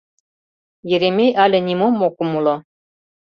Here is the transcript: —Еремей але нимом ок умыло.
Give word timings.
—Еремей 0.95 1.31
але 1.43 1.57
нимом 1.67 1.95
ок 2.07 2.15
умыло. 2.23 2.55